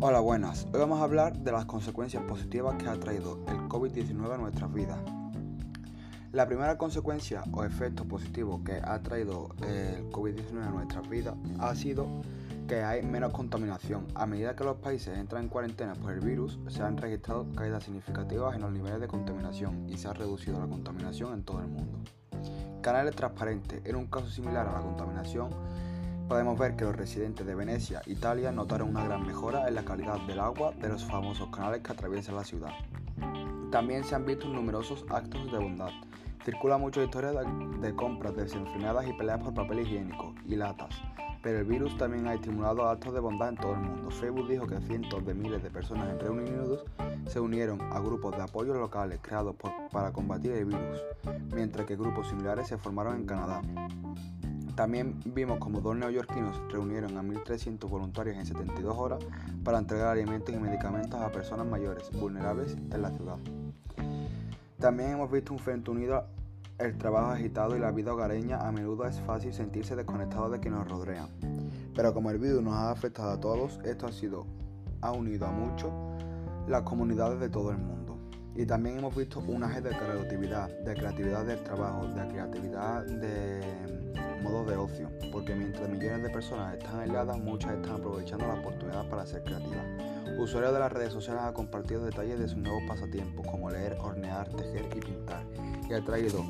Hola, 0.00 0.20
buenas. 0.20 0.64
Hoy 0.72 0.78
vamos 0.78 1.00
a 1.00 1.02
hablar 1.02 1.36
de 1.38 1.50
las 1.50 1.64
consecuencias 1.64 2.22
positivas 2.22 2.76
que 2.76 2.88
ha 2.88 3.00
traído 3.00 3.40
el 3.48 3.56
COVID-19 3.68 4.32
a 4.32 4.38
nuestras 4.38 4.72
vidas. 4.72 4.96
La 6.30 6.46
primera 6.46 6.78
consecuencia 6.78 7.42
o 7.50 7.64
efecto 7.64 8.04
positivo 8.04 8.62
que 8.62 8.74
ha 8.74 9.02
traído 9.02 9.48
el 9.66 10.08
COVID-19 10.12 10.68
a 10.68 10.70
nuestras 10.70 11.08
vidas 11.08 11.34
ha 11.58 11.74
sido 11.74 12.06
que 12.68 12.84
hay 12.84 13.02
menos 13.02 13.32
contaminación. 13.32 14.06
A 14.14 14.24
medida 14.24 14.54
que 14.54 14.62
los 14.62 14.76
países 14.76 15.18
entran 15.18 15.42
en 15.42 15.48
cuarentena 15.48 15.94
por 15.94 16.12
el 16.12 16.20
virus, 16.20 16.60
se 16.68 16.80
han 16.80 16.96
registrado 16.96 17.52
caídas 17.56 17.82
significativas 17.82 18.54
en 18.54 18.60
los 18.60 18.70
niveles 18.70 19.00
de 19.00 19.08
contaminación 19.08 19.88
y 19.88 19.96
se 19.96 20.06
ha 20.06 20.12
reducido 20.12 20.60
la 20.60 20.68
contaminación 20.68 21.32
en 21.34 21.42
todo 21.42 21.58
el 21.58 21.66
mundo. 21.66 21.98
Canales 22.82 23.16
transparentes. 23.16 23.84
En 23.84 23.96
un 23.96 24.06
caso 24.06 24.30
similar 24.30 24.68
a 24.68 24.74
la 24.74 24.80
contaminación, 24.80 25.50
podemos 26.28 26.58
ver 26.58 26.76
que 26.76 26.84
los 26.84 26.94
residentes 26.94 27.46
de 27.46 27.54
Venecia, 27.54 28.02
Italia, 28.06 28.52
notaron 28.52 28.90
una 28.90 29.02
gran 29.02 29.26
mejora 29.26 29.66
en 29.66 29.74
la 29.74 29.84
calidad 29.84 30.20
del 30.26 30.40
agua 30.40 30.72
de 30.78 30.88
los 30.88 31.04
famosos 31.04 31.48
canales 31.48 31.80
que 31.82 31.92
atraviesan 31.92 32.36
la 32.36 32.44
ciudad. 32.44 32.72
También 33.72 34.04
se 34.04 34.14
han 34.14 34.26
visto 34.26 34.46
numerosos 34.46 35.06
actos 35.08 35.50
de 35.50 35.58
bondad. 35.58 35.90
Circula 36.44 36.76
mucha 36.76 37.02
historia 37.02 37.32
de, 37.32 37.94
compras 37.94 38.36
desenfrenadas 38.36 39.06
y 39.08 39.12
peleas 39.14 39.40
por 39.40 39.54
papel 39.54 39.80
higiénico 39.80 40.34
y 40.46 40.56
latas. 40.56 40.94
Pero 41.42 41.60
el 41.60 41.64
virus 41.64 41.96
también 41.96 42.26
ha 42.26 42.34
estimulado 42.34 42.88
actos 42.88 43.14
de 43.14 43.20
bondad 43.20 43.50
en 43.50 43.56
todo 43.56 43.72
el 43.72 43.80
mundo. 43.80 44.10
Facebook 44.10 44.48
dijo 44.48 44.66
que 44.66 44.78
cientos 44.80 45.24
de 45.24 45.34
miles 45.34 45.62
de 45.62 45.70
personas 45.70 46.08
en 46.10 46.20
Reino 46.20 46.42
Unido 46.42 46.84
se 47.26 47.40
unieron 47.40 47.80
a 47.80 48.00
grupos 48.00 48.36
de 48.36 48.42
apoyo 48.42 48.74
locales 48.74 49.18
creados 49.22 49.56
para 49.92 50.12
combatir 50.12 50.52
el 50.52 50.66
virus, 50.66 51.02
mientras 51.54 51.86
que 51.86 51.96
grupos 51.96 52.28
similares 52.28 52.68
se 52.68 52.76
formaron 52.76 53.16
en 53.16 53.26
Canadá. 53.26 53.62
También 54.78 55.20
vimos 55.24 55.58
como 55.58 55.80
dos 55.80 55.96
neoyorquinos 55.96 56.56
reunieron 56.70 57.16
a 57.18 57.22
1.300 57.24 57.90
voluntarios 57.90 58.36
en 58.36 58.46
72 58.46 58.96
horas 58.96 59.18
para 59.64 59.76
entregar 59.76 60.06
alimentos 60.06 60.54
y 60.54 60.56
medicamentos 60.56 61.20
a 61.20 61.32
personas 61.32 61.66
mayores 61.66 62.08
vulnerables 62.12 62.76
en 62.92 63.02
la 63.02 63.10
ciudad. 63.10 63.38
También 64.78 65.14
hemos 65.14 65.32
visto 65.32 65.52
un 65.52 65.58
frente 65.58 65.90
unido 65.90 66.26
el 66.78 66.96
trabajo 66.96 67.32
agitado 67.32 67.76
y 67.76 67.80
la 67.80 67.90
vida 67.90 68.12
hogareña 68.12 68.58
a 68.58 68.70
menudo 68.70 69.04
es 69.04 69.20
fácil 69.22 69.52
sentirse 69.52 69.96
desconectado 69.96 70.48
de 70.48 70.60
quienes 70.60 70.78
nos 70.78 70.88
rodean. 70.88 71.28
Pero 71.96 72.14
como 72.14 72.30
el 72.30 72.38
virus 72.38 72.62
nos 72.62 72.74
ha 72.74 72.92
afectado 72.92 73.32
a 73.32 73.40
todos, 73.40 73.80
esto 73.84 74.06
ha 74.06 74.12
sido 74.12 74.46
ha 75.00 75.10
unido 75.10 75.44
a 75.46 75.50
muchos 75.50 75.90
las 76.68 76.82
comunidades 76.82 77.40
de 77.40 77.48
todo 77.48 77.72
el 77.72 77.78
mundo. 77.78 78.16
Y 78.54 78.64
también 78.64 78.98
hemos 78.98 79.16
visto 79.16 79.40
un 79.40 79.64
eje 79.64 79.80
de 79.80 79.90
creatividad, 79.90 80.68
de 80.84 80.94
creatividad 80.94 81.44
del 81.44 81.64
trabajo, 81.64 82.06
de 82.06 82.28
creatividad 82.28 83.04
de 83.06 83.60
mientras 85.54 85.88
millones 85.88 86.22
de 86.22 86.30
personas 86.30 86.74
están 86.74 87.00
aisladas, 87.00 87.38
muchas 87.38 87.72
están 87.72 87.96
aprovechando 87.96 88.46
la 88.46 88.54
oportunidad 88.54 89.08
para 89.08 89.26
ser 89.26 89.42
creativas. 89.44 89.84
Usuarios 90.38 90.72
de 90.72 90.78
las 90.78 90.92
redes 90.92 91.12
sociales 91.12 91.42
han 91.42 91.52
compartido 91.52 92.04
detalles 92.04 92.38
de 92.38 92.48
sus 92.48 92.58
nuevos 92.58 92.82
pasatiempos, 92.86 93.46
como 93.46 93.70
leer, 93.70 93.96
hornear, 94.00 94.48
tejer 94.50 94.88
y 94.96 95.00
pintar, 95.00 95.44
y 95.88 95.92
ha 95.92 96.04
traído, 96.04 96.44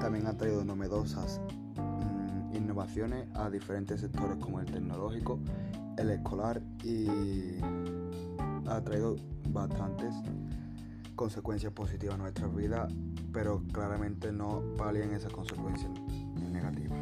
también 0.00 0.26
ha 0.26 0.36
traído 0.36 0.64
novedosas 0.64 1.40
mm, 1.76 2.56
innovaciones 2.56 3.28
a 3.34 3.50
diferentes 3.50 4.00
sectores 4.00 4.36
como 4.36 4.60
el 4.60 4.66
tecnológico, 4.66 5.38
el 5.98 6.10
escolar 6.10 6.62
y 6.82 7.58
ha 8.66 8.80
traído 8.82 9.16
bastantes 9.48 10.14
consecuencias 11.14 11.72
positivas 11.72 12.16
a 12.16 12.18
nuestras 12.18 12.54
vidas, 12.54 12.92
pero 13.32 13.62
claramente 13.72 14.32
no 14.32 14.62
palian 14.76 15.12
esas 15.12 15.32
consecuencias 15.32 15.90
negativas. 16.52 16.98